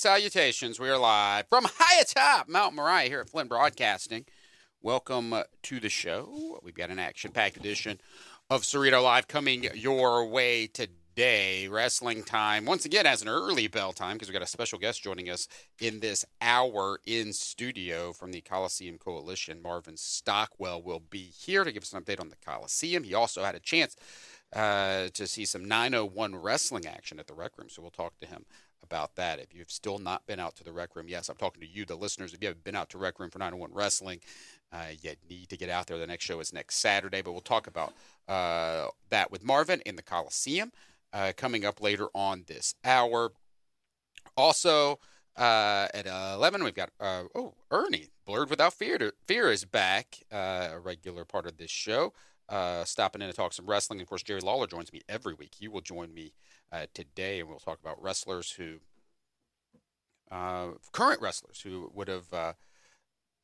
[0.00, 0.80] Salutations.
[0.80, 4.24] We are live from high atop Mount Moriah here at Flinn Broadcasting.
[4.80, 6.58] Welcome uh, to the show.
[6.62, 8.00] We've got an action packed edition
[8.48, 11.68] of Cerrito Live coming your way today.
[11.68, 15.02] Wrestling time, once again, as an early bell time because we've got a special guest
[15.02, 15.48] joining us
[15.82, 19.60] in this hour in studio from the Coliseum Coalition.
[19.60, 23.04] Marvin Stockwell will be here to give us an update on the Coliseum.
[23.04, 23.96] He also had a chance
[24.56, 28.26] uh, to see some 901 wrestling action at the Rec Room, so we'll talk to
[28.26, 28.46] him
[28.82, 29.38] about that.
[29.38, 31.84] If you've still not been out to the Rec Room, yes, I'm talking to you,
[31.84, 32.32] the listeners.
[32.34, 34.20] If you haven't been out to Rec Room for 901 Wrestling,
[34.72, 35.98] uh, you need to get out there.
[35.98, 37.92] The next show is next Saturday, but we'll talk about
[38.28, 40.72] uh, that with Marvin in the Coliseum
[41.12, 43.32] uh, coming up later on this hour.
[44.36, 44.98] Also,
[45.36, 49.12] uh, at 11, we've got, uh, oh, Ernie, Blurred Without Fear.
[49.26, 52.12] Fear is back, uh, a regular part of this show.
[52.84, 54.00] stopping in to talk some wrestling.
[54.00, 55.54] Of course, Jerry Lawler joins me every week.
[55.58, 56.32] He will join me
[56.72, 58.76] uh, today, and we'll talk about wrestlers who,
[60.30, 62.52] uh, current wrestlers who would have uh,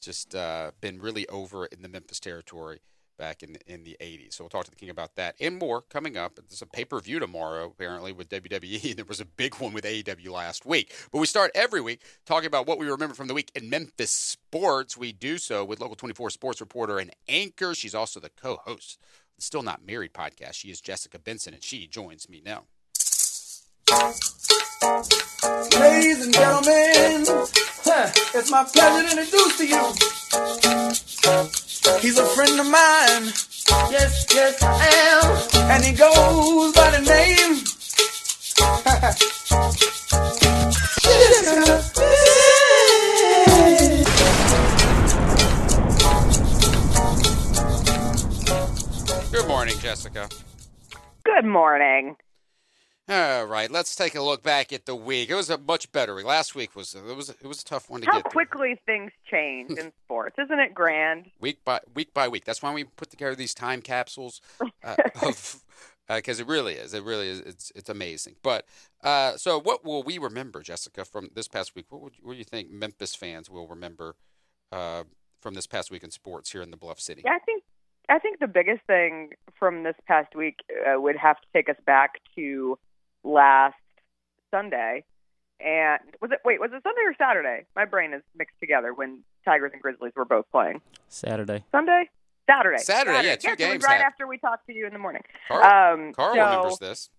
[0.00, 2.80] just uh, been really over in the Memphis territory
[3.18, 4.34] back in the, in the 80s.
[4.34, 6.36] So we'll talk to the king about that and more coming up.
[6.36, 8.96] There's a pay per view tomorrow, apparently, with WWE.
[8.96, 10.94] There was a big one with AEW last week.
[11.12, 14.10] But we start every week talking about what we remember from the week in Memphis
[14.10, 14.96] sports.
[14.96, 17.74] We do so with Local 24 sports reporter and anchor.
[17.74, 19.00] She's also the co host.
[19.38, 20.54] Still Not Married podcast.
[20.54, 22.64] She is Jessica Benson, and she joins me now.
[25.78, 27.24] Ladies and gentlemen,
[28.34, 29.92] it's my pleasure to introduce to you.
[32.00, 33.32] He's a friend of mine.
[33.88, 35.70] Yes, yes, I am.
[35.70, 37.62] And he goes by the name.
[49.30, 50.28] Good morning, Jessica.
[51.24, 52.16] Good morning.
[53.08, 55.30] All right, let's take a look back at the week.
[55.30, 56.24] It was a much better week.
[56.24, 58.22] Last week was it was it was a tough one to How get.
[58.24, 58.30] through.
[58.46, 61.26] quickly things change in sports, isn't it grand?
[61.40, 62.44] week by week by week.
[62.44, 64.40] That's why we put together these time capsules
[64.82, 65.62] uh, of
[66.08, 66.94] because it really is.
[66.94, 67.40] It really is.
[67.40, 68.36] It's it's amazing.
[68.42, 68.66] But
[69.04, 71.86] uh, so, what will we remember, Jessica, from this past week?
[71.90, 74.16] What would what do you think Memphis fans will remember
[74.72, 75.04] uh,
[75.40, 77.22] from this past week in sports here in the Bluff City?
[77.24, 77.62] Yeah, I think
[78.08, 81.76] I think the biggest thing from this past week uh, would have to take us
[81.86, 82.76] back to
[83.26, 83.74] last
[84.50, 85.04] Sunday.
[85.58, 87.64] And was it wait, was it Sunday or Saturday?
[87.74, 90.80] My brain is mixed together when Tigers and Grizzlies were both playing.
[91.08, 91.64] Saturday.
[91.72, 92.10] Sunday?
[92.48, 92.78] Saturday.
[92.78, 94.06] Saturday, yeah, two yes, it was games right happened.
[94.06, 95.22] after we talked to you in the morning.
[95.48, 97.10] Carl, um, Carl so, remembers this.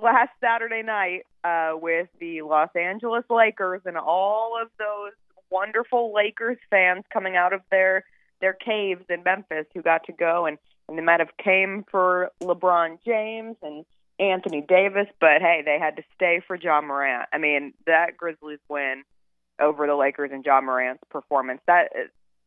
[0.00, 5.12] last Saturday night uh, with the Los Angeles Lakers and all of those
[5.50, 8.04] wonderful Lakers fans coming out of their
[8.40, 12.30] their caves in Memphis who got to go and and they might have came for
[12.42, 13.84] LeBron James and
[14.18, 17.28] Anthony Davis, but hey, they had to stay for Ja Morant.
[17.32, 19.04] I mean, that Grizzlies win
[19.60, 21.90] over the Lakers and Ja Morant's performance that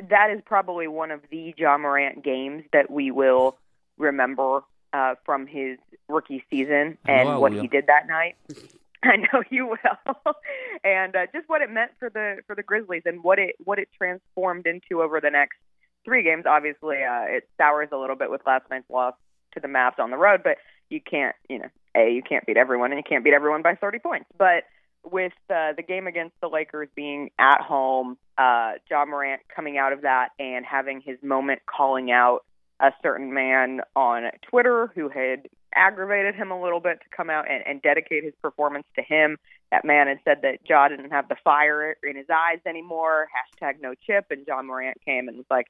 [0.09, 3.57] that is probably one of the Ja Morant games that we will
[3.97, 4.61] remember
[4.93, 7.61] uh, from his rookie season and what will.
[7.61, 8.35] he did that night.
[9.03, 10.33] I know you will,
[10.83, 13.79] and uh, just what it meant for the for the Grizzlies and what it what
[13.79, 15.57] it transformed into over the next
[16.03, 16.43] three games.
[16.45, 19.13] Obviously, uh, it sours a little bit with last night's loss
[19.53, 20.57] to the Mavs on the road, but
[20.89, 23.75] you can't, you know, a you can't beat everyone, and you can't beat everyone by
[23.75, 24.25] 30 points.
[24.37, 24.63] But
[25.03, 29.93] with uh, the game against the Lakers being at home, uh, Ja Morant coming out
[29.93, 32.45] of that and having his moment calling out
[32.79, 37.45] a certain man on Twitter who had aggravated him a little bit to come out
[37.49, 39.37] and, and dedicate his performance to him.
[39.71, 43.27] That man had said that Ja didn't have the fire in his eyes anymore.
[43.35, 44.25] Hashtag no chip.
[44.31, 45.67] And Ja Morant came and was like,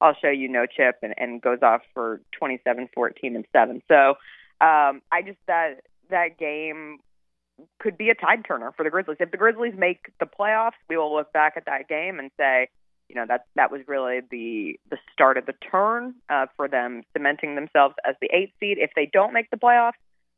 [0.00, 3.82] I'll show you no chip and, and goes off for 27, 14, and 7.
[3.88, 4.10] So
[4.60, 6.98] um, I just, that, that game
[7.80, 9.18] could be a tide turner for the Grizzlies.
[9.20, 12.68] If the Grizzlies make the playoffs, we will look back at that game and say,
[13.08, 17.02] you know, that that was really the the start of the turn uh, for them
[17.14, 18.76] cementing themselves as the eighth seed.
[18.78, 19.92] If they don't make the playoffs,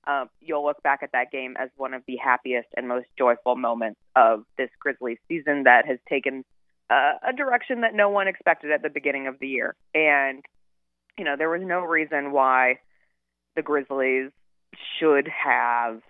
[0.06, 3.56] uh, you'll look back at that game as one of the happiest and most joyful
[3.56, 6.44] moments of this Grizzlies season that has taken
[6.90, 9.76] uh, a direction that no one expected at the beginning of the year.
[9.94, 10.44] And
[11.18, 12.78] you know, there was no reason why
[13.56, 14.30] the Grizzlies
[14.98, 16.00] should have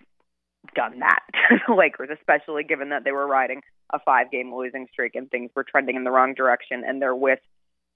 [0.75, 1.19] done that
[1.49, 3.61] to the Lakers, especially given that they were riding
[3.93, 7.15] a five game losing streak and things were trending in the wrong direction and they're
[7.15, 7.39] with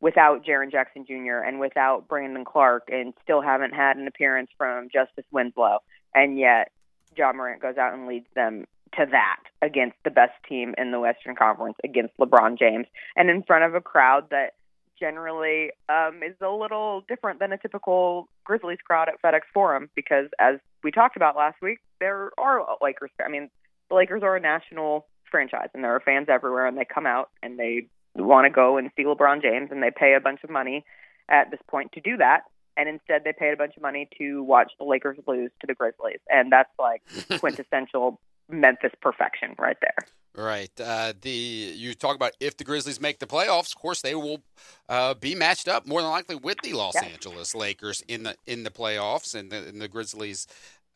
[0.01, 1.37] without Jaren Jackson Jr.
[1.45, 5.79] and without Brandon Clarke and still haven't had an appearance from Justice Winslow.
[6.13, 6.71] And yet
[7.15, 8.65] Ja Morant goes out and leads them
[8.97, 13.43] to that against the best team in the Western Conference against LeBron James and in
[13.43, 14.53] front of a crowd that
[14.99, 20.27] generally um, is a little different than a typical Grizzlies crowd at FedEx Forum because,
[20.39, 23.11] as we talked about last week, there are Lakers.
[23.23, 23.49] I mean,
[23.89, 27.29] the Lakers are a national franchise, and there are fans everywhere, and they come out
[27.43, 30.49] and they want to go and see LeBron James, and they pay a bunch of
[30.49, 30.85] money
[31.29, 32.43] at this point to do that.
[32.77, 35.73] And instead, they paid a bunch of money to watch the Lakers lose to the
[35.73, 37.01] Grizzlies, and that's like
[37.39, 38.19] quintessential
[38.49, 39.95] Memphis perfection right there.
[40.37, 40.71] Right.
[40.79, 44.41] Uh, the you talk about if the Grizzlies make the playoffs, of course they will
[44.89, 47.05] uh, be matched up more than likely with the Los Yeah.
[47.05, 50.47] Angeles Lakers in the in the playoffs, and the, and the Grizzlies.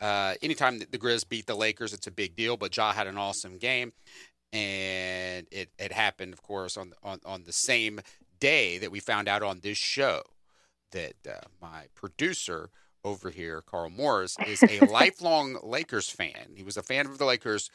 [0.01, 2.57] Uh, anytime the Grizz beat the Lakers, it's a big deal.
[2.57, 3.91] But Ja had an awesome game,
[4.53, 8.01] and it, it happened, of course, on on on the same
[8.39, 10.21] day that we found out on this show
[10.91, 12.69] that uh, my producer
[13.03, 16.53] over here, Carl Morris, is a lifelong Lakers fan.
[16.55, 17.69] He was a fan of the Lakers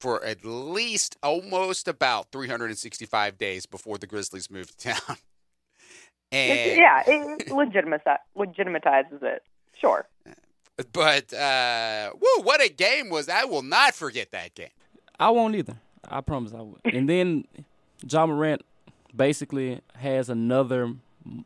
[0.00, 5.16] for at least almost about 365 days before the Grizzlies moved to town.
[6.32, 9.42] It's, And, yeah, it legitimati- legitimatizes it.
[9.78, 10.08] Sure.
[10.92, 13.28] But, uh, woo, what a game was.
[13.28, 14.70] I will not forget that game.
[15.20, 15.76] I won't either.
[16.08, 16.80] I promise I would.
[16.84, 17.44] And then
[18.04, 18.62] John Morant
[19.14, 20.84] basically has another
[21.24, 21.44] m-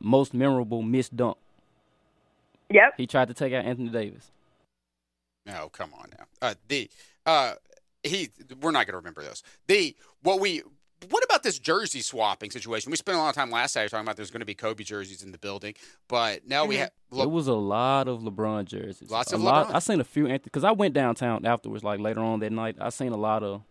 [0.00, 1.36] most memorable missed dunk.
[2.70, 2.94] Yep.
[2.96, 4.30] He tried to take out Anthony Davis.
[5.46, 6.24] No, come on now.
[6.40, 6.88] Uh, the,
[7.26, 7.54] uh,
[8.02, 8.28] he,
[8.60, 9.42] we're not going to remember those.
[9.66, 10.62] The, what we,
[11.08, 12.90] what about this jersey swapping situation?
[12.90, 14.84] We spent a lot of time last Saturday talking about there's going to be Kobe
[14.84, 15.74] jerseys in the building,
[16.08, 16.78] but now we Mhm.
[16.80, 19.10] have, It was a lot of LeBron jerseys.
[19.10, 19.68] Lots a of lot.
[19.68, 19.74] LeBron.
[19.74, 22.76] I seen a few because I went downtown afterwards, like later on that night.
[22.80, 23.62] I seen a lot of,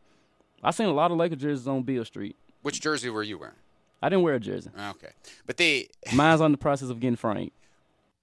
[0.64, 2.36] I seen a lot of Lakers jerseys on Beale Street.
[2.64, 3.56] which jersey were you wearing?
[4.02, 4.72] I didn't wear a jersey.
[4.78, 5.12] Okay.
[5.46, 7.52] But the, Mine's on the process of getting framed.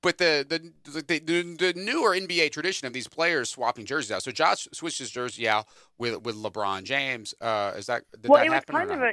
[0.03, 4.23] But the the, the the the newer NBA tradition of these players swapping jerseys out.
[4.23, 5.67] So Josh switched his jersey out
[5.99, 7.35] with with LeBron James.
[7.41, 9.13] Uh, is that did well, that it was happen or kind of a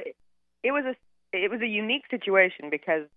[0.62, 3.08] it was a it was a unique situation because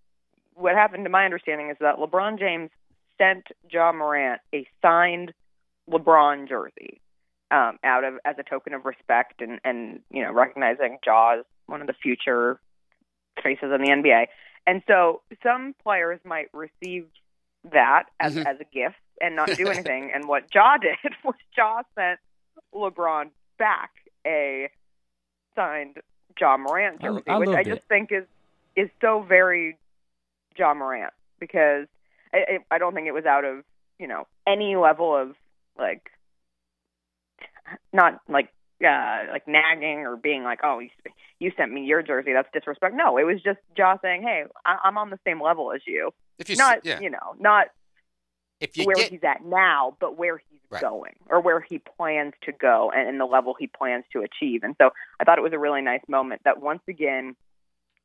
[0.54, 2.70] what happened to my understanding is that LeBron James
[3.16, 5.32] sent Ja Morant a signed
[5.88, 7.00] LeBron jersey
[7.50, 11.44] um, out of as a token of respect and and you know recognizing Ja as
[11.66, 12.60] one of the future
[13.42, 14.26] faces in the NBA.
[14.66, 17.06] And so some players might receive
[17.72, 18.46] that as Mhm.
[18.46, 20.10] as a gift and not do anything.
[20.14, 22.20] and what Ja did was Ja sent
[22.74, 23.90] LeBron back
[24.26, 24.68] a
[25.54, 25.98] signed
[26.40, 27.88] Ja Morant jersey, I which I just that.
[27.88, 28.24] think is
[28.76, 29.76] is so very
[30.56, 31.86] Ja Morant because
[32.32, 32.38] I,
[32.70, 33.64] I I don't think it was out of
[33.98, 35.34] you know any level of
[35.78, 36.10] like
[37.92, 38.48] not like
[38.84, 40.88] uh like nagging or being like oh you,
[41.38, 44.76] you sent me your jersey that's disrespect no it was just Ja saying hey I,
[44.84, 47.66] I'm on the same level as you if you not yeah, you know not
[48.60, 50.82] if you where get he's at now, but where he's Right.
[50.82, 54.62] going or where he plans to go and, and the level he plans to achieve.
[54.62, 57.36] And so I thought it was a really nice moment that once again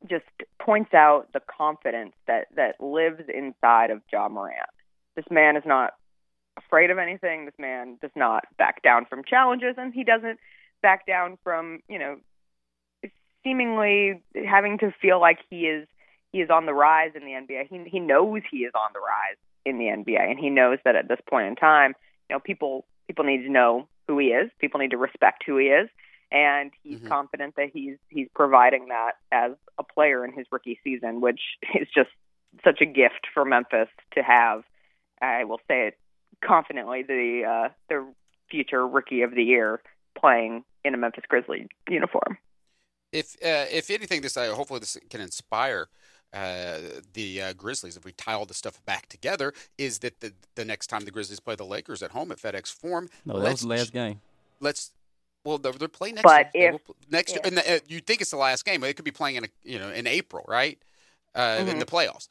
[0.10, 0.24] just
[0.62, 4.70] points out the confidence that, that lives inside of Ja Morant.
[5.18, 5.92] This man is not
[6.58, 7.44] afraid of anything.
[7.44, 10.40] This man does not back down from challenges and he doesn't
[10.84, 12.18] back down from, you know,
[13.44, 15.88] seemingly having to feel like he is
[16.32, 17.68] he is on the rise in the NBA.
[17.70, 20.96] He he knows he is on the rise in the NBA, and he knows that
[20.96, 21.96] at this point in time,
[22.30, 24.52] you know, people people need to know who he is.
[24.60, 25.90] People need to respect who he is,
[26.32, 27.08] and he's Mhm.
[27.08, 31.42] confident that he's he's providing that as a player in his rookie season, which
[31.76, 32.10] is just
[32.64, 34.64] such a gift for Memphis to have.
[35.22, 35.98] I will say it
[36.42, 38.14] confidently: the uh, the
[38.50, 39.82] future rookie of the year
[40.18, 42.38] playing in a Memphis Grizzly uniform.
[43.12, 45.88] if uh, if anything, this uh, hopefully this can inspire
[46.34, 46.78] uh,
[47.14, 49.54] the uh, Grizzlies if we tie all the stuff back together.
[49.78, 52.72] Is that the the next time the Grizzlies play the Lakers at home at FedEx
[52.74, 53.10] Forum?
[53.26, 54.22] No, that was the last game.
[54.60, 54.92] let's
[55.46, 56.68] well they're, they're playing next But year.
[56.68, 58.90] If- will pl- next year, and the, uh, you think it's the last game, but
[58.90, 60.78] it could be playing in a, you know in April, right?
[61.36, 61.80] Uh, In Mhm.
[61.80, 62.28] the playoffs.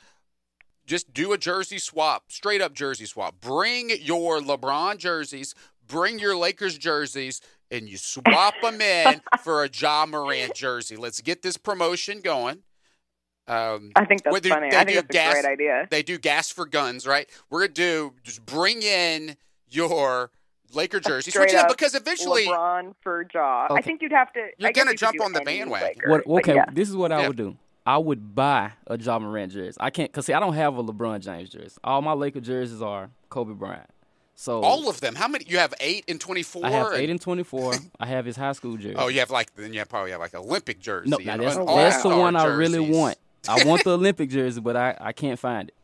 [0.86, 3.40] Just do a jersey swap, straight up jersey swap.
[3.40, 5.54] Bring your LeBron jerseys,
[5.86, 7.40] bring your Lakers jerseys,
[7.72, 10.94] and you swap them in for a Ja Morant jersey.
[10.96, 12.58] Let's get this promotion going.
[13.48, 14.70] Um, I think that's Whether funny.
[14.70, 15.88] they I think do that's a great idea.
[15.90, 17.28] they do gas for guns, right?
[17.50, 19.36] We're gonna do just bring in
[19.68, 20.30] your
[20.72, 23.66] Laker jerseys, which straight yeah, up because eventually LeBron for Ja.
[23.70, 24.46] I think you'd have to.
[24.58, 25.88] You're I gonna you jump on the bandwagon.
[25.88, 26.66] Laker, What, okay, yeah.
[26.72, 27.28] this is what I Yeah.
[27.28, 27.56] would do.
[27.84, 29.76] I would buy a Ja Morant jersey.
[29.80, 31.76] I can't, cause see, I don't have a LeBron James jersey.
[31.82, 33.90] All my Laker jerseys are Kobe Bryant.
[34.34, 35.14] So all of them.
[35.14, 35.44] How many?
[35.46, 36.64] You have eight and twenty-four.
[36.66, 37.74] I have eight and- and twenty-four.
[38.00, 38.94] I have his high school jersey.
[38.96, 41.10] Oh, you have like then you probably have like Olympic jersey.
[41.10, 42.96] no, now that's, that's the one I really jerseys.
[42.96, 43.18] want.
[43.48, 45.74] I want the Olympic jersey, but I, I can't find it.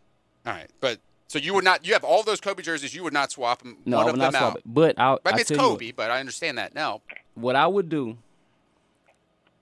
[0.46, 1.86] All right, but so you would not.
[1.86, 2.94] You have all those Kobe jerseys.
[2.94, 3.76] You would not swap them.
[3.84, 4.56] No, one I of would them not swap out.
[4.58, 4.62] it.
[4.66, 7.02] But I'll, I mean, it's tell you what, Kobe, but I understand that now.
[7.34, 8.16] what I would do,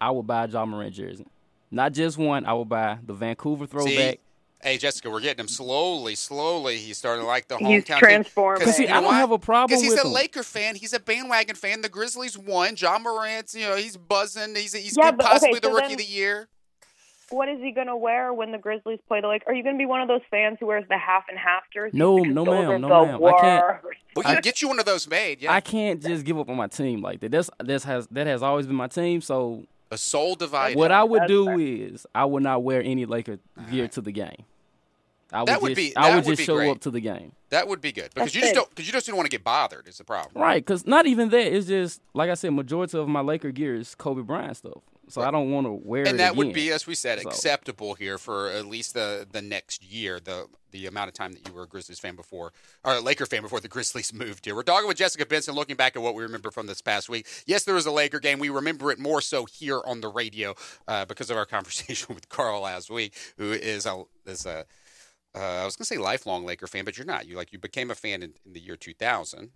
[0.00, 1.26] I would buy a Ja Morant jersey.
[1.70, 2.46] Not just one.
[2.46, 4.20] I would buy the Vancouver throwback
[4.62, 6.78] Hey Jessica, we're getting him slowly, slowly.
[6.78, 7.98] He's starting to like the hometown He's team.
[7.98, 8.58] transformed.
[8.60, 9.18] Because I don't why?
[9.18, 10.12] have a problem Because he's with a him.
[10.14, 10.74] Laker fan.
[10.74, 11.82] He's a bandwagon fan.
[11.82, 12.74] The Grizzlies won.
[12.76, 14.54] Ja Morant's, you know, he's buzzing.
[14.56, 16.48] He's he's Yeah, good- but- okay, possibly the so rookie then- of the year.
[17.30, 19.48] What is he going to wear when the Grizzlies play the Lakers?
[19.48, 21.64] Are you going to be one of those fans who wears the half and half
[21.74, 21.98] jersey?
[21.98, 23.24] No, no, ma'am, no, the ma'am.
[23.24, 23.98] I can't- worst.
[24.14, 25.42] We can get you one of those made.
[25.42, 27.32] Yeah, I can't just give up on my team like that.
[27.32, 29.20] That's that's has that has always been my team.
[29.20, 30.76] So a soul divided.
[30.78, 31.60] what I would That's do fair.
[31.60, 33.38] is I would not wear any Laker
[33.70, 34.44] gear to the game.
[35.32, 36.70] I would That would just, be- I would would just be show great.
[36.70, 37.32] up to the game.
[37.50, 38.56] that would be good because That's you just big.
[38.60, 39.88] don't because you just don't want to get bothered.
[39.88, 40.40] Is the problem.
[40.42, 41.52] Right, because not even that.
[41.52, 44.82] It's just like I said, majority of my Laker gear is Kobe Bryant stuff.
[45.08, 47.28] So I don't want to wear it and that would be, as we said, So-
[47.28, 51.46] acceptable here for at least the the next year, the the amount of time that
[51.46, 52.52] you were a Grizzlies fan before,
[52.84, 54.54] or a Laker fan before the Grizzlies moved here.
[54.54, 57.26] We're talking with Jessica Benson, looking back at what we remember from this past week.
[57.46, 58.38] Yes, there was a Laker game.
[58.40, 60.54] We remember it more so here on the radio
[60.88, 64.64] uh, because of our conversation with Carl last week, who is a is a
[65.36, 67.26] uh, I was gonna say lifelong Laker fan, but you're not.
[67.28, 69.50] You like you became a fan in, in the year 2000,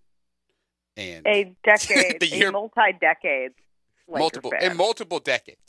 [0.97, 3.53] and A decade, The year- a multi-decade
[4.11, 4.71] Laker multiple fan.
[4.71, 5.61] in multiple decades.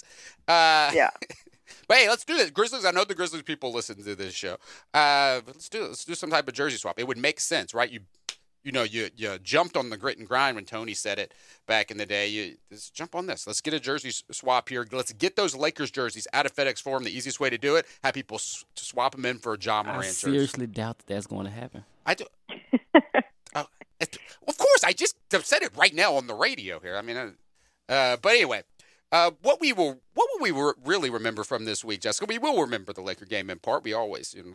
[0.48, 1.10] Uh, yeah.
[1.88, 2.52] But hey, let's do this.
[2.52, 2.86] Grizzlies.
[2.86, 4.58] I know the Grizzlies people listen to this show.
[4.94, 5.88] Uh, let's do it.
[5.88, 7.00] Let's do some type of jersey swap.
[7.00, 7.90] It would make sense, right?
[7.90, 8.02] You,
[8.64, 11.34] you know, you you jumped on the grit and grind when Tony said it
[11.68, 12.28] back in the day.
[12.28, 13.48] You let's jump on this.
[13.48, 14.86] Let's get a jersey swap here.
[14.92, 17.04] Let's get those Lakers jerseys out of FedEx Forum.
[17.04, 19.58] The easiest way to do it: have people s- to swap them in for a
[19.58, 20.32] John I Morant jersey.
[20.32, 21.84] seriously doubt that that's going to happen.
[22.06, 22.26] I do.
[23.56, 23.66] Oh,
[24.00, 24.18] it-
[24.48, 26.96] of course, I just said it right now on the radio here.
[26.96, 27.32] I mean, uh,
[27.90, 28.64] uh, but anyway,
[29.12, 32.26] uh, what we will, what will we re- really remember from this week, Jessica?
[32.28, 33.84] We will remember the Laker game in part.
[33.84, 34.54] We always, you know,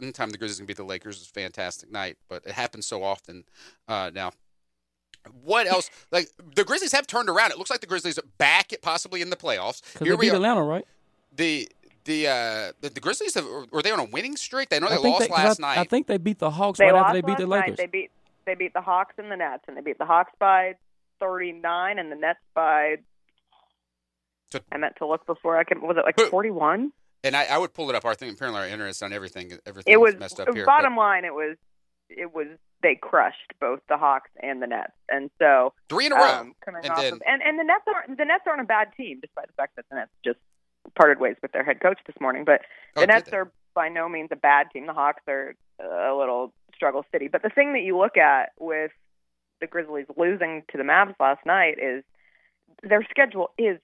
[0.00, 3.02] anytime the Grizzlies can beat the Lakers is a fantastic night, but it happens so
[3.02, 3.44] often
[3.88, 4.32] uh, now.
[5.42, 5.90] What else?
[6.12, 7.50] Like the Grizzlies have turned around.
[7.50, 9.82] It looks like the Grizzlies are back, at possibly in the playoffs.
[9.92, 10.36] Because Here they we beat are.
[10.36, 10.86] Atlanta, right?
[11.34, 11.68] The
[12.04, 14.68] the uh the, the Grizzlies have, were they on a winning streak?
[14.68, 15.78] They know they lost they, 'cause last I, night.
[15.78, 17.60] I think they beat the Hawks They right lost after they beat last the night.
[17.62, 17.76] Lakers.
[17.76, 18.10] They beat
[18.44, 20.76] they beat the Hawks and the Nets, and they beat the Hawks by
[21.20, 22.96] 39, and the Nets by.
[24.52, 25.80] So- I meant to look before I can.
[25.82, 26.92] Was it like 41?
[27.24, 28.04] And I, I would pull it up.
[28.04, 29.52] I think apparently our internet's on everything.
[29.66, 30.64] Everything It was messed up here.
[30.64, 31.24] bottom line.
[31.24, 31.56] It was
[32.08, 32.46] it was
[32.82, 36.22] they crushed both the Hawks and the Nets, and so three in a row.
[36.22, 38.64] um, coming and off then- of, and and the Nets aren't the Nets aren't a
[38.64, 40.38] bad team, despite the fact that the Nets just
[40.94, 42.44] parted ways with their head coach this morning.
[42.44, 42.60] But
[42.94, 44.86] Oh, the did Nets are by no means a bad team.
[44.86, 47.26] The Hawks are a little struggle city.
[47.26, 48.92] But the thing that you look at with
[49.60, 52.04] the Grizzlies losing to the Mavs last night is
[52.82, 53.78] their schedule is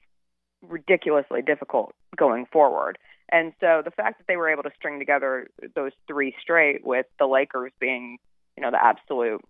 [0.62, 2.98] ridiculously difficult going forward.
[3.30, 7.06] And so the fact that they were able to string together those three straight with
[7.18, 8.18] the Lakers being,
[8.56, 9.40] you know, the absolute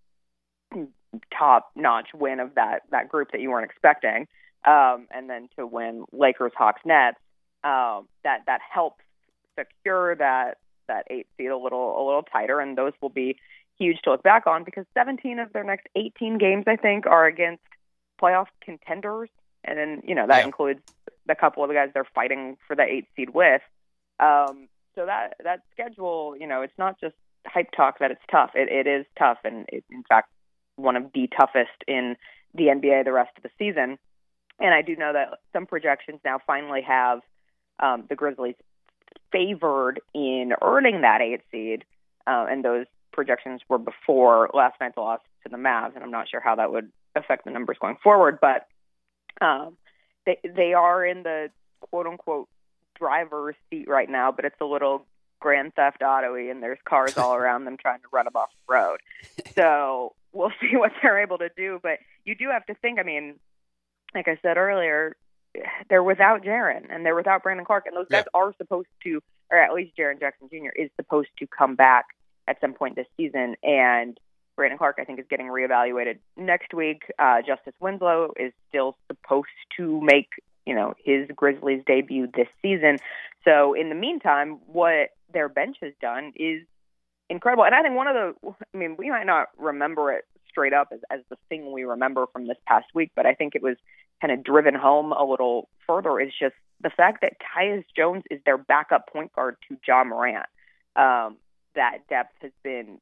[1.37, 4.27] top notch win of that that group that you weren't expecting,
[4.65, 7.19] um, and then to win Lakers, Hawks, Nets,
[7.65, 9.03] um, that that helps
[9.59, 13.37] secure that that eight seed a little a little tighter, and those will be
[13.83, 17.27] huge to look back on because 17 of their next 18 games, I think, are
[17.27, 17.63] against
[18.21, 19.29] playoff contenders,
[19.65, 20.47] and then you know that Yeah.
[20.47, 20.81] includes
[21.27, 23.63] the couple of the guys they're fighting for the eight seed with.
[24.21, 28.51] Um, so that that schedule, you know, it's not just hype talk that it's tough.
[28.55, 30.31] It, it is tough, and it, in fact,
[30.77, 32.17] one of the toughest in
[32.55, 33.99] the NBA the rest of the season.
[34.61, 37.21] And I do know that some projections now finally have
[37.81, 38.55] um, the Grizzlies
[39.33, 41.85] favored in earning that eight seed,
[42.27, 45.95] uh, and those projections were before last night's loss to the Mavs.
[45.95, 48.67] And I'm not sure how that would affect the numbers going forward, but
[49.41, 49.77] um,
[50.27, 51.51] they they are in the
[51.81, 52.49] quote unquote
[52.99, 55.07] driver's seat right now, but it's a little
[55.41, 58.75] Grand Theft Auto and there's cars all around them trying to run them off the
[58.75, 58.99] road.
[59.55, 61.81] So we'll see what they're able to do.
[61.83, 63.35] But you do have to think, I mean,
[64.15, 65.17] like I said earlier,
[65.89, 69.59] they're without Jaren and they're without Brandon Clarke, and those guys are supposed to, or
[69.59, 70.71] at least Jaren Jackson Jr.
[70.75, 72.07] is supposed to come back
[72.49, 73.57] at some point this season.
[73.63, 74.19] And
[74.57, 77.03] Brandon Clarke, I think, is getting reevaluated next week.
[77.19, 80.29] Uh, Justice Winslow is still supposed to make,
[80.67, 82.99] you know, his Grizzlies debut this season.
[83.45, 86.63] So in the meantime, what their bench has done is
[87.31, 87.65] incredible.
[87.65, 90.89] And I think one of the, I mean, we might not remember it straight up
[90.93, 93.77] as, as the thing we remember from this past week, but I think it was
[94.21, 98.41] kind of driven home a little further is just the fact that Tyus Jones is
[98.45, 100.47] their backup point guard to Ja Morant.
[100.95, 101.39] Um,
[101.75, 102.99] that depth has been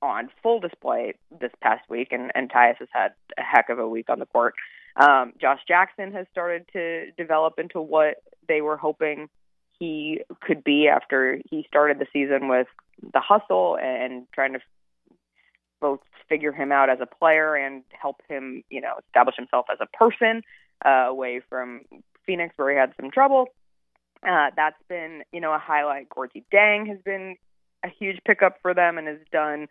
[0.00, 3.88] on full display this past week, and, and Tyus has had a heck of a
[3.88, 4.54] week on the court.
[4.96, 8.16] Um, Josh Jackson has started to develop into what
[8.48, 9.28] they were hoping
[9.78, 12.66] he could be after he started the season with
[13.12, 14.60] the hustle and trying to
[15.80, 19.78] both figure him out as a player and help him, you know, establish himself as
[19.80, 20.42] a person
[20.84, 21.80] uh, away from
[22.26, 23.46] Phoenix where he had some trouble.
[24.26, 26.08] Uh, that's been, you know, a highlight.
[26.08, 27.36] Gorgui Dieng has been
[27.84, 29.68] a huge pickup for them and has done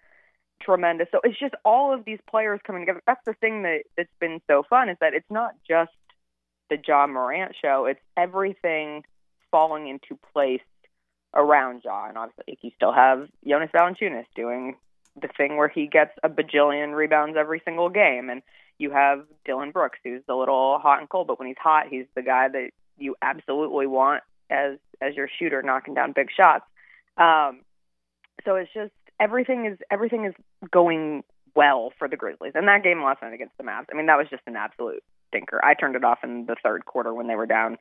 [0.62, 1.08] tremendous.
[1.12, 3.02] So it's just all of these players coming together.
[3.06, 5.92] That's the thing that that's been so fun is that it's not just
[6.70, 7.86] the Ja Morant show.
[7.86, 9.04] It's everything
[9.50, 10.62] falling into place
[11.34, 12.10] around John.
[12.10, 14.76] And obviously, you still have Jonas Valanciunas doing
[15.22, 18.42] the thing where he gets a bajillion rebounds every single game, and
[18.78, 22.06] you have Dillon Brooks, who's a little hot and cold, but when he's hot, he's
[22.16, 26.64] the guy that you absolutely want as as your shooter, knocking down big shots.
[27.18, 27.62] Um,
[28.46, 30.34] so it's just everything is everything is
[30.72, 31.24] going
[31.56, 32.54] well for the Grizzlies.
[32.56, 35.04] And that game last night against the Mavs, I mean, that was just an absolute
[35.28, 35.64] stinker.
[35.64, 37.78] I turned it off in the third quarter when they were down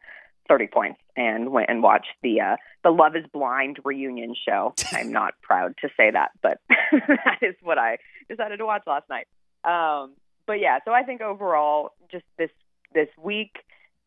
[0.48, 4.74] 30 points and went and watched the uh, the Love Is Blind reunion show.
[4.92, 9.04] I'm not proud to say that, but that is what I decided to watch last
[9.08, 9.26] night.
[9.64, 10.14] Um,
[10.46, 12.50] but yeah, so I think overall, just this
[12.92, 13.52] this week,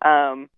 [0.03, 0.49] um,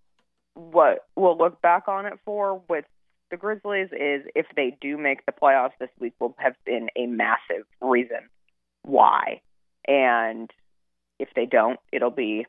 [0.56, 2.86] what we'll look back on it for with
[3.32, 7.08] the Grizzlies is if they do make the playoffs this week will have been a
[7.08, 8.30] massive reason
[8.84, 9.42] why.
[9.88, 10.50] And
[11.20, 12.46] if they don't, it'll be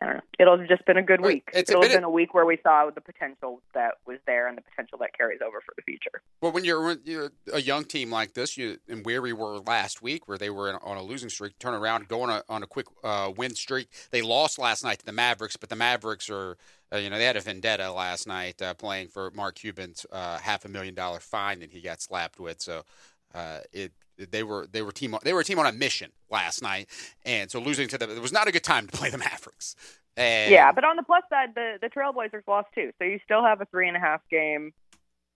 [0.00, 0.20] I don't know.
[0.38, 1.50] It'll have just been a good week.
[1.52, 4.56] It's It'll have been a week where we saw the potential that was there and
[4.56, 6.22] the potential that carries over for the future.
[6.40, 9.58] Well, when you're, when you're a young team like this, you and where we were
[9.58, 12.42] last week, where they were in, on a losing streak, turn around, go on a,
[12.48, 13.90] on a quick uh, win streak.
[14.10, 16.56] They lost last night to the Mavericks, but the Mavericks are,
[16.90, 20.38] uh, you know, they had a vendetta last night uh, playing for Mark Cuban's uh,
[20.38, 22.62] half a million dollar fine that he got slapped with.
[22.62, 22.84] So
[23.34, 23.92] uh, it
[24.30, 26.88] they were they were team they were a team on a mission last night,
[27.24, 29.76] and so losing to them it was not a good time to play the Mavericks.
[30.16, 33.42] And Yeah, but on the plus side, the the Trailblazers lost too, so you still
[33.42, 34.72] have a three and a half game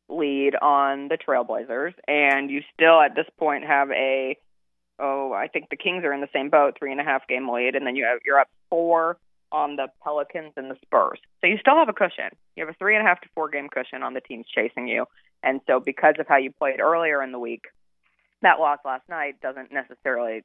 [0.08, 4.36] lead on the Trailblazers, and you still at this point have a
[4.98, 7.48] oh, I think the Kings are in the same boat, three and a half game
[7.48, 9.18] lead, and then you have you're up four
[9.52, 11.18] on the Pelicans and the Spurs.
[11.40, 12.30] So you still have a cushion.
[12.56, 14.88] You have a three and a half to four game cushion on the teams chasing
[14.88, 15.06] you,
[15.42, 17.66] and so because of how you played earlier in the week,
[18.44, 20.42] that loss last night doesn't necessarily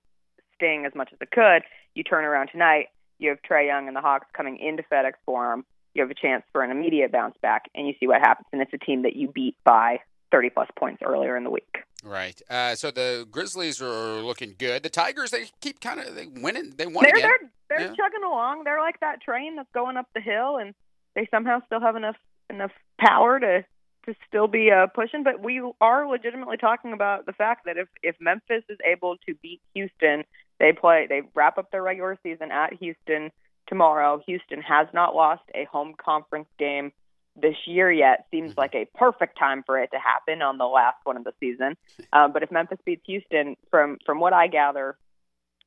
[0.56, 1.62] sting as much as it could.
[1.96, 2.88] You turn around tonight
[3.20, 5.66] you have Trae Young and the Hawks coming into FedEx Forum.
[5.94, 8.48] You have a chance for an immediate bounce back, and you see what happens.
[8.54, 10.00] And it's a team that you beat by
[10.32, 11.80] 30 plus points earlier in the week.
[12.04, 12.42] Right.
[12.50, 14.84] Uh, so the Grizzlies are looking good.
[14.84, 16.76] The Tigers, they keep kind of they winning.
[16.78, 17.30] They won They're again.
[17.70, 17.96] they're they're Yeah.
[17.96, 18.64] chugging along.
[18.64, 20.74] They're like that train that's going up the hill, and
[21.16, 22.16] they somehow still have enough
[22.50, 23.66] enough power to
[24.14, 25.24] to still be uh, pushing.
[25.24, 29.36] But we are legitimately talking about the fact that if if Memphis is able to
[29.36, 30.24] beat Houston,
[30.60, 33.32] they play they wrap up their regular season at Houston
[33.68, 34.22] tomorrow.
[34.26, 36.92] Houston has not lost a home conference game
[37.36, 38.26] this year yet.
[38.32, 38.58] Seems Mhm.
[38.58, 41.78] like a perfect time for it to happen on the last one of the season.
[42.12, 44.98] Um, but if Memphis beats Houston, from from what I gather,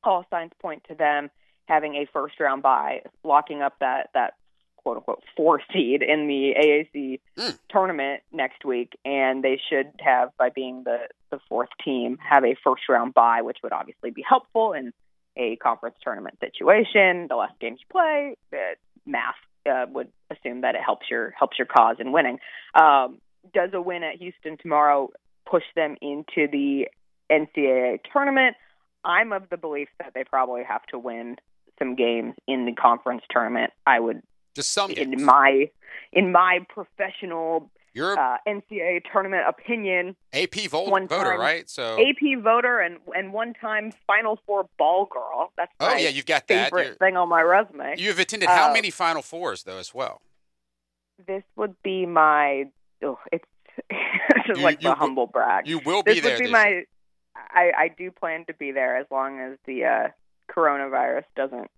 [0.03, 1.31] all signs point to them
[1.67, 4.35] having a first round bye, locking up that that
[4.83, 7.57] quote unquote four seed in the AAC Mm.
[7.69, 12.55] tournament next week, and they should have by being the the fourth team have a
[12.63, 14.93] first round bye, which would obviously be helpful in
[15.35, 17.27] a conference tournament situation.
[17.27, 19.33] The less games you play, the math
[19.65, 22.39] uh, would assume that it helps your helps your cause in winning.
[22.75, 23.19] Um,
[23.53, 25.09] does a win at Houston tomorrow
[25.49, 26.87] push them into the
[27.31, 28.55] NCAA tournament?
[29.03, 31.37] I'm of the belief that they probably have to win
[31.79, 33.73] some games in the conference tournament.
[33.85, 34.21] I would,
[34.55, 35.13] Just some games.
[35.13, 35.69] in my
[36.11, 41.69] in my professional You're uh, NCAA tournament opinion, AP one voter, time- right?
[41.69, 45.51] So AP voter and and one time Final Four ball girl.
[45.57, 46.71] That's oh my yeah, you've got that.
[46.71, 47.95] You're- thing on my resume.
[47.97, 50.21] You've attended how Uh, many Final Fours though, as well?
[51.27, 52.65] this would be my.
[53.03, 53.45] Oh, it's
[53.89, 53.97] this
[54.49, 55.67] is You- like you the humble brag.
[55.67, 56.37] You will be this there.
[56.37, 56.67] would be my.
[56.67, 56.85] year.
[57.35, 60.07] I I do plan to be there as long as the uh,
[60.51, 61.69] coronavirus doesn't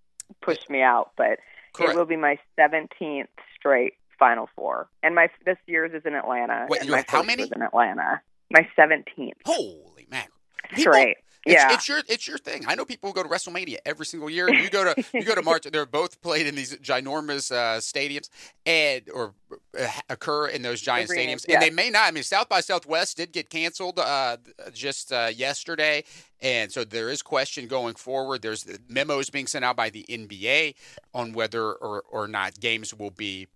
[0.42, 1.38] push me out, but
[1.76, 1.94] Correct.
[1.94, 3.26] it will be my 17th
[3.58, 6.66] straight Final Four, and my this year's is in Atlanta.
[6.68, 7.44] Wait, my how many?
[7.54, 8.20] In Atlanta.
[8.50, 10.32] My 17th Holy mackerel!
[10.70, 11.16] People- straight.
[11.46, 11.72] It's, yeah.
[11.74, 12.64] it's your it's your thing.
[12.66, 14.52] I know people who go to WrestleMania every single year.
[14.52, 15.62] You go to you go to March.
[15.70, 18.30] They're both played in these ginormous uh, stadiums
[18.66, 19.32] and or
[19.78, 21.48] uh, occur in those giant Arenas, stadiums.
[21.48, 21.54] yeah.
[21.54, 22.08] And they may not.
[22.08, 24.38] I mean, South by Southwest did get canceled uh,
[24.72, 26.02] just uh, yesterday,
[26.40, 28.42] and so there is question going forward.
[28.42, 30.74] There's memos being sent out by the NBA
[31.14, 33.46] on whether or or not games will be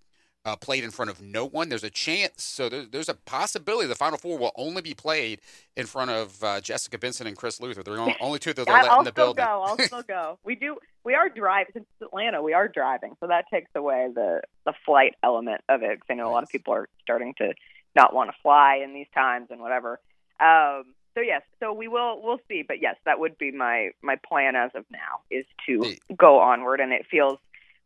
[0.44, 1.68] uh, played in front of no one.
[1.68, 5.40] There's a chance, so there, there's a possibility the Final Four will only be played
[5.76, 7.82] in front of uh, Jessica Benson and Chris Luther.
[7.82, 9.44] They're only, only two that they'll I- let I'll in the still building.
[9.44, 9.62] go.
[9.62, 10.38] I'll still go.
[10.44, 10.78] We do.
[11.04, 12.42] We are driving since it's Atlanta.
[12.42, 15.90] We are driving, so that takes away the the flight element of it.
[15.92, 17.52] Because I know a lot of people are starting to
[17.96, 19.98] not want to fly in these times and whatever.
[20.40, 22.62] Um, so yes, so we will we'll see.
[22.66, 26.80] But yes, that would be my my plan as of now is to go onward,
[26.80, 27.38] and it feels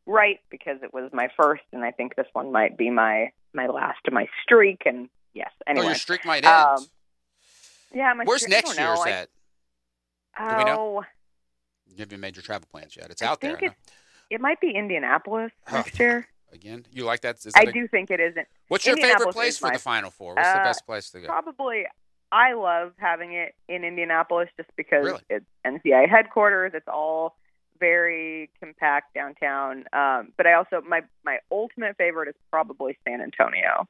[0.07, 3.67] right because it was my first, and I think this one might be my my
[3.67, 5.51] last of my streak, and yes.
[5.67, 6.55] Anyway, oh, your streak might end.
[6.55, 6.85] um,
[7.95, 9.29] yeah, my Where's streak, next year's I- at?
[10.38, 11.05] Oh, Do we know?
[11.87, 13.11] You haven't made your travel plans yet.
[13.11, 13.57] It's I out there.
[13.61, 13.75] it's
[14.31, 15.77] it might be Indianapolis Huh.
[15.77, 16.27] next year.
[16.53, 17.37] Again, you like that?
[17.45, 18.47] Is I a- do think it isn't.
[18.69, 20.35] What's your favorite place for my- the Final Four?
[20.35, 21.27] What's the Uh, best place to go?
[21.27, 21.87] Probably,
[22.33, 25.23] I love having it in Indianapolis just because Really?
[25.31, 26.73] it's NCAA headquarters.
[26.75, 27.37] It's all
[27.85, 29.85] very compact downtown.
[29.92, 33.87] Um, but I also my my ultimate favorite is probably San Antonio,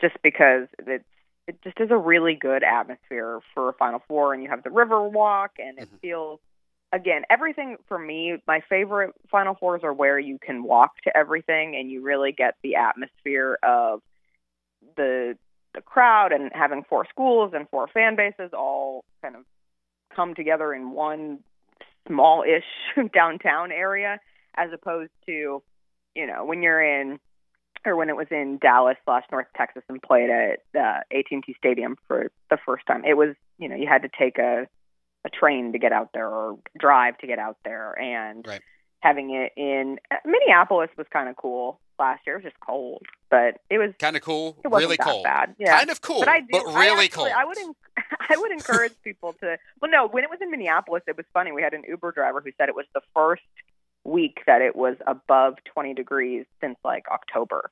[0.00, 1.04] just because it's
[1.48, 4.70] it just is a really good atmosphere for a Final Four, and you have the
[4.70, 6.00] River Walk, and it Mhm.
[6.00, 6.40] feels.
[6.92, 11.74] Again, everything for me, my favorite Final Fours are where you can walk to everything
[11.74, 14.02] and you really get the atmosphere of
[14.96, 15.36] the
[15.74, 19.44] the crowd and having four schools and four fan bases all kind of
[20.14, 21.40] come together in one
[22.06, 22.64] small-ish
[23.14, 24.18] downtown area
[24.56, 25.62] as opposed to
[26.14, 27.18] you know when you're in
[27.84, 31.96] or when it was in Dallas slash North Texas and played at uh, AT&T Stadium
[32.08, 34.66] for the first time it was you know you had to take a
[35.24, 38.60] a train to get out there or drive to get out there and Right.
[39.00, 43.58] having it in Minneapolis was kind of cool last year it was just cold but
[43.68, 45.24] it was Kind of cool, it wasn't really that cold.
[45.24, 45.54] bad.
[45.58, 45.76] Yeah.
[45.78, 47.28] Kind of cool, but I do, but I really actually, cold.
[47.36, 47.58] I would,
[48.28, 49.58] I would encourage people to.
[49.80, 51.52] Well, no, when it was in Minneapolis, it was funny.
[51.52, 53.42] We had an Uber driver who said it was the first
[54.04, 57.70] week that it was above 20 degrees since like October.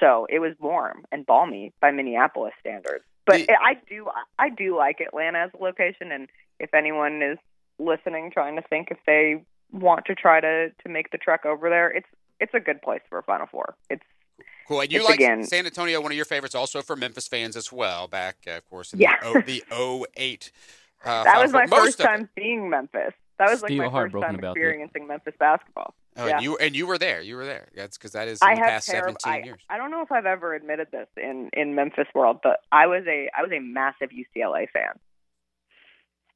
[0.00, 3.04] So it was warm and balmy by Minneapolis standards.
[3.26, 6.12] But The- I do, I do like Atlanta as a location.
[6.12, 7.38] And if anyone is
[7.78, 11.68] listening, trying to think if they want to try to to make the trek over
[11.68, 12.08] there, it's
[12.40, 13.74] it's a good place for a Final Four.
[13.90, 14.02] It's
[14.66, 14.80] Cool.
[14.82, 17.56] And you It's like again- San Antonio, one of your favorites, also for Memphis fans
[17.56, 18.06] as well.
[18.08, 19.16] Back, uh, of course, in Yeah.
[19.20, 20.52] the, o, the 08.
[21.04, 22.08] Uh, that Final was my first of it.
[22.08, 23.14] time seeing Memphis.
[23.38, 24.60] That was like Still my first heartbroken time about that.
[24.60, 25.94] experiencing Memphis basketball.
[26.16, 26.34] Oh, yeah.
[26.34, 27.20] and you and you were there.
[27.20, 27.68] You were there.
[27.76, 29.16] That's because that is in I the have past terrible.
[29.20, 29.60] 17 I, years.
[29.70, 33.04] I don't know if I've ever admitted this in in Memphis world, but I was
[33.06, 34.98] a I was a massive UCLA fan.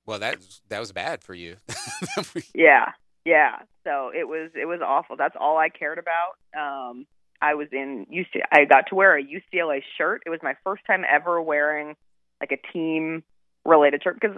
[0.07, 0.38] Well, that
[0.69, 1.57] that was bad for you.
[2.55, 2.93] Yeah,
[3.25, 3.62] yeah.
[3.85, 5.17] So it was it was awful.
[5.17, 6.37] That's all I cared about.
[6.57, 7.07] Um,
[7.42, 8.40] I was in UC.
[8.52, 10.22] I got to wear a UCLA shirt.
[10.24, 11.96] It was my first time ever wearing
[12.40, 13.24] like a team
[13.64, 14.37] related shirt because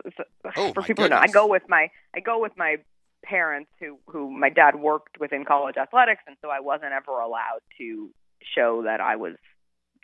[0.57, 2.77] Oh, for people who know, I go with my I go with my
[3.23, 7.61] parents who who my dad worked within college athletics, and so I wasn't ever allowed
[7.79, 8.11] to
[8.57, 9.35] show that I was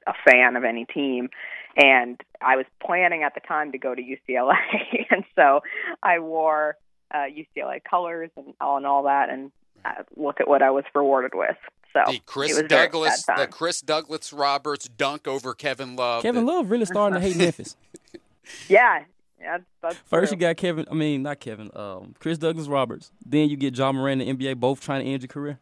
[0.06, 1.30] a fan of any team.
[1.76, 4.56] And I was planning at the time to go to UCLA,
[5.10, 5.60] and so
[6.02, 6.76] I wore
[7.14, 9.52] uh, UCLA colors and all and all that, and
[9.86, 11.56] uh, look at what I was rewarded with.
[11.92, 13.48] So the Chris it was a very Douglas, the.
[13.50, 16.22] Chris Douglas Roberts dunk over Kevin Love.
[16.22, 17.76] Kevin that- Love really starting to hate Memphis.
[18.68, 19.04] yeah,
[19.40, 20.36] yeah, that's, that's First, true.
[20.36, 20.86] you got Kevin.
[20.90, 21.70] I mean, not Kevin.
[21.74, 23.10] Um, Chris Douglas Roberts.
[23.24, 25.58] Then you get Ja Morant and the NBA, both trying to end your career.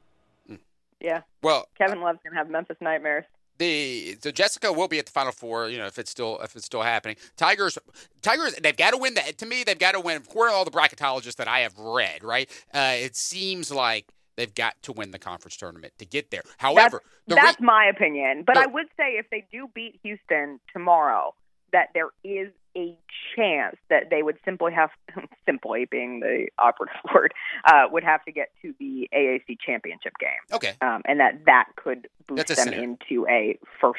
[1.01, 1.23] yeah.
[1.43, 3.25] Well, Kevin Love's gonna have Memphis nightmares.
[3.59, 5.69] the so Jessica will be at the Final Four.
[5.69, 7.17] You know, if it's still if it's still happening.
[7.37, 7.79] Tigers,
[8.23, 9.15] Tigers, they've got to win.
[9.15, 9.39] that.
[9.39, 10.23] to me, they've got to win.
[10.23, 12.51] For all the bracketologists that I have read, right?
[12.75, 14.07] Uh, it seems like
[14.39, 16.43] they've got to win the conference tournament to get there.
[16.59, 18.45] However, the re- That's my opinion.
[18.47, 18.63] But No.
[18.63, 21.35] I would say if they do beat Houston tomorrow,
[21.73, 22.97] that there is a
[23.37, 24.91] chance that they would simply have,
[25.47, 30.31] simply being the operative word, uh, would have to get to the AAC championship game,
[30.53, 32.83] okay, um, and that that could boost them scenario.
[32.85, 33.99] into a first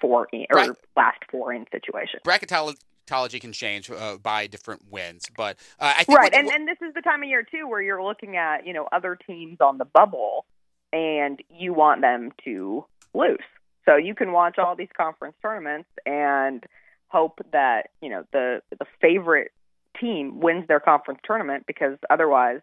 [0.00, 0.70] four in, or Right.
[0.96, 2.18] last four in situation.
[2.24, 6.78] bracketology can change uh, by different wins, but uh, I think Right, and and this
[6.80, 9.78] is the time of year too where you're looking at you know other teams on
[9.78, 10.46] the bubble,
[10.92, 13.38] and you want them to lose.
[13.84, 16.64] So you can watch all these conference tournaments and
[17.08, 19.52] hope that you know the the favorite
[20.00, 22.60] team wins their conference tournament because otherwise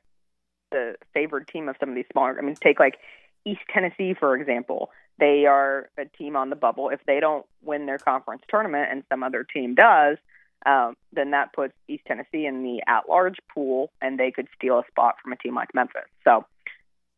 [0.72, 2.98] the favored team of some of these smaller I mean take like
[3.46, 7.86] East Tennessee for example they are a team on the bubble if they don't win
[7.86, 10.18] their conference tournament and some other team does
[10.66, 14.84] um, then that puts East Tennessee in the at-large pool, and they could steal a
[14.90, 16.04] spot from a team like Memphis.
[16.24, 16.46] So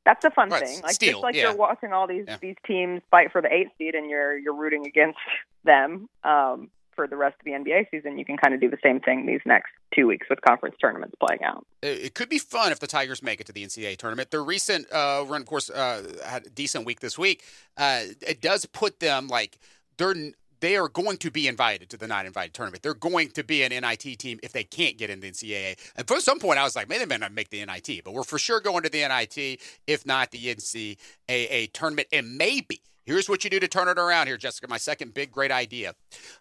[0.06, 0.82] that's a fun Right, thing.
[0.82, 1.44] Like steal, just like yeah.
[1.44, 2.38] you're watching all these Yeah.
[2.42, 5.18] these teams fight for the eighth seed, and you're you're rooting against
[5.64, 8.18] them um, for the rest of the NBA season.
[8.20, 11.16] You can kind of do the same thing these next two weeks with conference tournaments
[11.26, 11.66] playing out.
[11.82, 14.30] it it could be fun if the Tigers make it to the NCAA tournament.
[14.32, 17.44] Their recent uh, run, of course, uh, had a decent week this week.
[17.78, 19.58] Uh, it does put them like
[19.98, 20.16] they're
[20.64, 22.82] they are going to be invited to the not invited tournament.
[22.82, 25.78] They're going to be an NIT team if they can't get in the NCAA.
[25.98, 28.14] And for some point, I was like, maybe they may not make the NIT, but
[28.14, 32.08] we're for sure going to the NIT, if not the NCAA tournament.
[32.14, 34.70] And maybe here's what you do to turn it around here, Jessica.
[34.70, 35.96] My second big great idea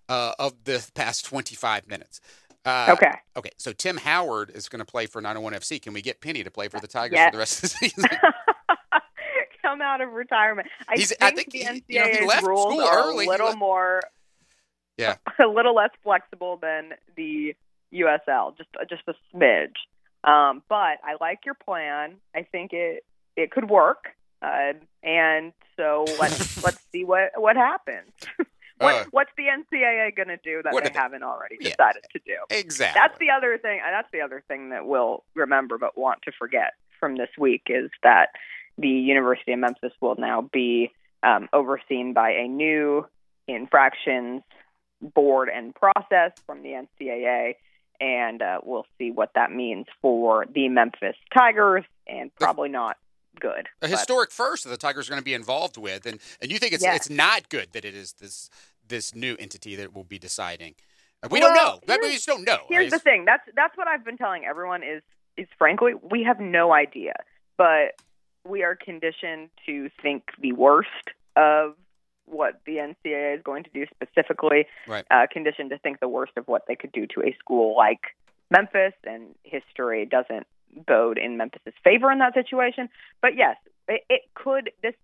[0.09, 2.21] uh, of the past 25 minutes.
[2.65, 3.15] Uh, okay.
[3.37, 5.83] Okay, so Tim Howard is going to play for 901 FC.
[5.83, 7.27] Can we get Penny to play for the Tigers Yeah.
[7.27, 8.05] for the rest of the season?
[9.73, 10.69] come out of retirement.
[10.89, 12.99] I He's- think, I think the he- NCAA's you know, he left rules school are
[13.09, 13.27] early.
[13.27, 14.01] a little more,
[14.99, 15.17] Yeah.
[15.39, 17.55] a little less flexible than the
[17.93, 19.77] USL, just just a smidge.
[20.25, 22.17] Um, but I like your plan.
[22.35, 23.05] I think it
[23.37, 24.09] it could work,
[24.41, 28.13] uh, and so let's let's see what what happens.
[28.79, 31.71] what Uh, what's the NCAA going to do that they they- haven't already Yeah.
[31.71, 32.37] decided to do?
[32.51, 32.99] exactly.
[33.01, 33.81] That's the other thing.
[33.85, 37.91] That's the other thing that we'll remember but want to forget from this week is
[38.05, 38.29] that
[38.79, 40.91] the University of Memphis will now be
[41.23, 43.07] um, overseen by a new
[43.49, 44.43] infractions
[45.01, 47.55] board and process from the NCAA,
[48.01, 52.97] and uh, we'll see what that means for the Memphis Tigers, and probably not
[53.41, 53.67] good.
[53.81, 56.51] a but- historic first that the Tigers are going to be involved with, and and
[56.51, 56.97] you think it's Yes.
[56.97, 58.51] it's not good that it is this
[58.89, 60.75] this new entity that will be deciding.
[61.23, 61.81] Uh, We don't know.
[61.87, 62.59] That we just don't know.
[62.69, 63.25] Here's I the thing.
[63.25, 65.03] That's that's what I've been telling everyone is
[65.37, 67.15] is frankly we have no idea,
[67.57, 67.93] but
[68.47, 70.89] we are conditioned to think the worst
[71.37, 71.75] of
[72.27, 74.67] what the NCAA is going to do specifically.
[74.87, 75.05] Right.
[75.11, 78.01] Uh, conditioned to think the worst of what they could do to a school like
[78.51, 80.47] Memphis, and history doesn't
[80.87, 82.89] bode in Memphis's favor in that situation.
[83.21, 83.57] But yes,
[83.89, 84.71] it, it could.
[84.83, 84.95] This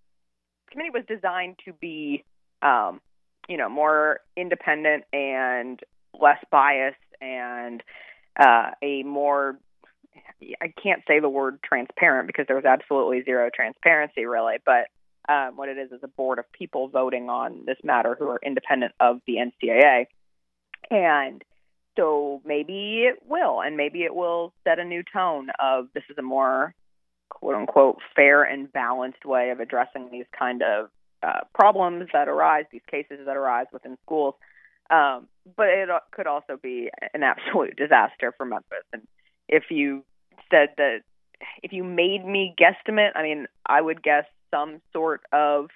[0.70, 2.24] committee was designed to be,
[2.62, 3.00] um,
[3.48, 5.80] you know, more independent and
[6.18, 7.82] less biased and
[8.38, 9.58] uh, a more
[10.60, 14.86] I can't say the word transparent because there was absolutely zero transparency really, but
[15.28, 18.40] um, what it is is a board of people voting on this matter who are
[18.44, 20.06] independent of the NCAA,
[20.90, 21.42] and
[21.98, 26.16] so maybe it will, and maybe it will set a new tone of this is
[26.18, 26.74] a more
[27.28, 30.88] quote unquote fair and balanced way of addressing these kind of
[31.22, 34.34] uh, problems that arise, these cases that arise within schools.
[34.90, 38.84] Um, but it uh, could also be an absolute disaster for Memphis.
[38.92, 39.02] And
[39.48, 40.04] if you
[40.50, 41.00] said that,
[41.62, 45.68] if you made me guesstimate, I mean, I would guess some sort of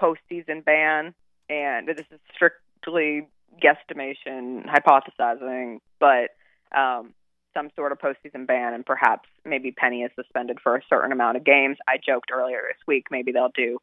[0.00, 1.14] postseason ban.
[1.48, 3.28] And this is strictly
[3.62, 6.30] guesstimation, hypothesizing, but
[6.76, 7.14] um,
[7.54, 11.36] some sort of postseason ban, and perhaps maybe Penny is suspended for a certain amount
[11.36, 11.76] of games.
[11.88, 13.78] I joked earlier this week maybe they'll do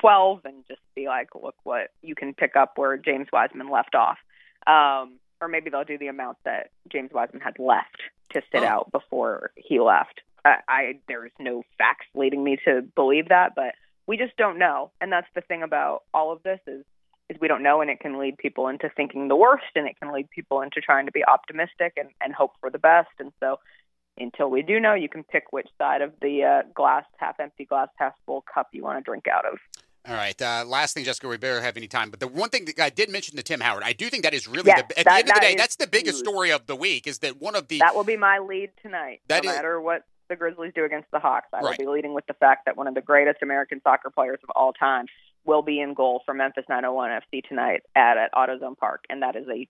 [0.00, 3.94] 12 and just be like, look what you can pick up where James Wiseman left
[3.94, 4.18] off.
[4.66, 8.66] Um, or maybe they'll do the amount that James Wiseman had left to sit Oh.
[8.66, 10.20] out before he left.
[10.44, 13.74] I, I there's no facts leading me to believe that, but
[14.06, 14.90] we just don't know.
[15.00, 16.84] And that's the thing about all of this is
[17.28, 19.98] is we don't know and it can lead people into thinking the worst and it
[20.00, 23.08] can lead people into trying to be optimistic and, and hope for the best.
[23.18, 23.58] And so
[24.16, 27.64] until we do know, you can pick which side of the uh, glass half empty,
[27.64, 29.58] glass half full cup you want to drink out of.
[30.08, 30.40] All right.
[30.40, 32.10] Uh, last thing, Jessica, we better have any time.
[32.10, 34.34] But the one thing that I did mention to Tim Howard, I do think that
[34.34, 36.26] is really Yes, the, at that- the end of the day, that's the biggest huge.
[36.28, 37.06] story of the week.
[37.06, 39.20] Is that one of the That will be my lead tonight.
[39.28, 41.78] That no is- matter what the Grizzlies do against the Hawks, I Right.
[41.78, 44.50] will be leading with the fact that one of the greatest American soccer players of
[44.56, 45.06] all time
[45.44, 49.36] will be in goal for Memphis 901 FC tonight at, at AutoZone Park, and that
[49.36, 49.68] is a.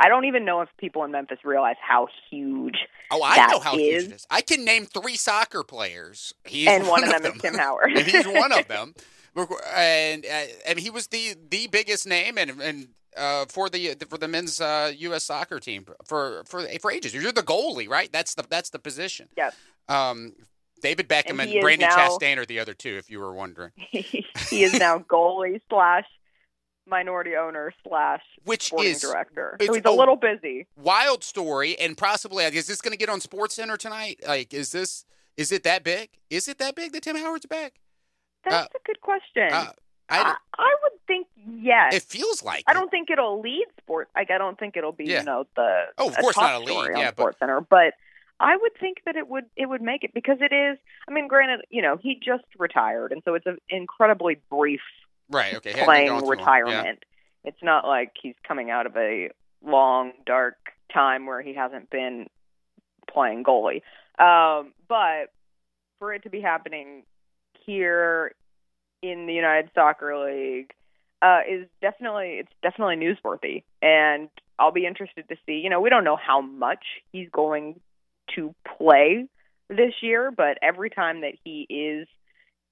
[0.00, 2.78] I don't even know if people in Memphis realize how huge,
[3.12, 4.26] oh, I know how huge is- it is.
[4.30, 6.34] I can name three soccer players.
[6.44, 7.92] He's and one, of of them, is Tim Howard.
[7.92, 8.94] and he's one of them.
[9.36, 14.18] And uh, and he was the the biggest name and and uh, for the for
[14.18, 15.24] the men's uh, U.S.
[15.24, 17.14] soccer team for for for ages.
[17.14, 18.10] You're the goalie, right?
[18.12, 19.28] That's the that's the position.
[19.36, 19.54] Yes.
[19.88, 20.32] Um,
[20.82, 23.72] David Beckham And and, Brandon now- Chastain are the other two, if you were wondering.
[23.90, 26.04] he is now goalie slash
[26.86, 29.56] minority owner slash Which is director.
[29.60, 30.66] So he's a a- little busy.
[30.76, 34.20] wild story, and possibly is this going to get on Sports Center tonight?
[34.26, 35.04] Like, is this
[35.36, 36.10] is it that big?
[36.30, 37.80] Is it that big that Tim Howard's back?
[38.50, 39.52] That's a good question.
[39.52, 39.72] Uh,
[40.08, 41.26] I, I, would think
[41.60, 41.94] yes.
[41.94, 42.74] it feels like I it.
[42.74, 44.10] don't think it'll lead sports.
[44.14, 45.20] Like I don't think it'll be Yeah.
[45.20, 47.94] you know the Oh, of a course not a lead, yeah, but- Sports Center, but
[48.38, 50.78] I would think that it would it would make it because it is.
[51.08, 54.80] I mean, granted, you know he just retired, and so it's an incredibly brief
[55.30, 55.54] right.
[55.56, 56.38] Okay, playing going too long.
[56.38, 57.04] retirement.
[57.44, 59.30] It's not like he's coming out of a
[59.64, 60.56] long dark
[60.92, 62.26] time where he hasn't been
[63.12, 63.82] playing goalie.
[64.18, 65.32] Um, but
[65.98, 67.04] for it to be happening
[67.66, 68.32] here
[69.02, 70.72] in the United Soccer League
[71.22, 75.54] uh, is definitely it's definitely newsworthy, and I'll be interested to see.
[75.54, 77.80] You know, we don't know how much he's going
[78.34, 79.26] to play
[79.68, 82.06] this year, but every time that he is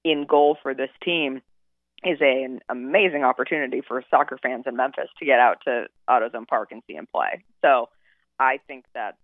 [0.03, 1.41] in goal for this team
[2.03, 6.47] is a, an amazing opportunity for soccer fans in Memphis to get out to AutoZone
[6.47, 7.43] Park and see him play.
[7.63, 7.89] So
[8.39, 9.15] I think that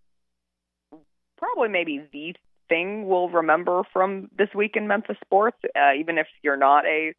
[1.38, 2.36] probably maybe the
[2.72, 7.14] thing we'll remember from this week in Memphis sports, uh, even if you're not a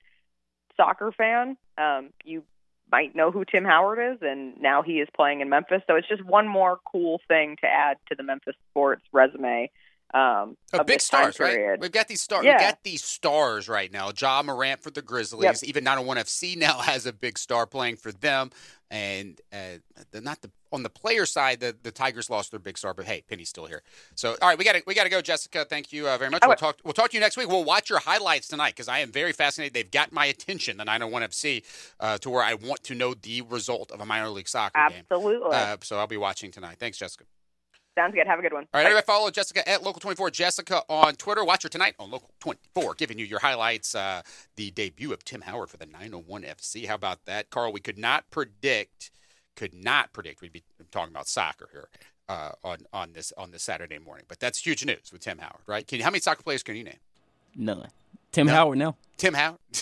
[0.79, 2.43] soccer fan, um, you
[2.91, 5.83] might know who Tim Howard is, and now he is playing in Memphis.
[5.87, 9.71] So it's just one more cool thing to add to the Memphis sports resume
[10.15, 11.79] Um, Oh, big stars, right?
[11.79, 12.45] We've got these stars.
[12.45, 12.53] Yeah.
[12.53, 14.11] We've got these stars right now.
[14.19, 15.63] Ja Morant for the Grizzlies.
[15.63, 15.69] Yep.
[15.69, 18.51] Even 901 FC now has a big star playing for them.
[18.91, 19.79] And uh,
[20.11, 23.07] the, not the on the player side, the, the Tigers lost their big star, but
[23.07, 23.83] hey, Penny's still here.
[24.15, 25.65] So, all right, we got to we got to go, Jessica.
[25.65, 26.43] Thank you uh, very much.
[26.43, 26.59] All We'll right.
[26.59, 26.79] talk.
[26.85, 27.49] We'll talk to you next week.
[27.49, 29.73] We'll watch your highlights tonight because I am very fascinated.
[29.75, 31.65] They've got my attention, the 901 FC,
[32.01, 35.05] uh, to where I want to know the result of a minor league soccer game.
[35.11, 35.51] Absolutely.
[35.53, 36.77] Uh, so I'll be watching tonight.
[36.79, 37.25] Thanks, Jessica.
[37.95, 38.27] Sounds good.
[38.27, 38.63] Have a good one.
[38.73, 38.91] All right, Bye.
[38.91, 41.45] everybody follow Jessica at Local24 Jessica on Twitter.
[41.45, 43.95] Watch her tonight on Local24, giving you your highlights.
[43.95, 44.23] Uh,
[44.57, 46.87] the debut of Tim Howard for the 901 FC.
[46.87, 47.71] How about that, Carl?
[47.71, 49.11] We could not predict,
[49.57, 50.41] could not predict.
[50.41, 51.89] We'd be talking about soccer here
[52.31, 55.61] uh, on on this on this Saturday morning, but that's huge news with Tim Howard,
[55.67, 55.87] right?
[55.87, 56.99] Can you, how many soccer players can you name?
[57.55, 57.89] None.
[58.31, 58.53] Tim No.
[58.55, 58.97] Howard no.
[59.19, 59.59] Tim Howard.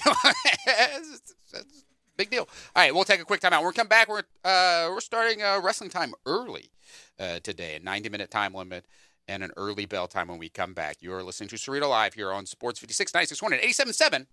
[2.20, 2.46] Big deal.
[2.76, 3.62] All right, we'll take a quick time out.
[3.62, 6.70] When we come back, we're uh, we're starting uh, wrestling time early
[7.18, 8.84] uh, today, a 90 minute time limit
[9.26, 10.98] and an early bell time when we come back.
[11.00, 14.26] You are listening to Cerrito Live here on Sports 56 96 and 87.7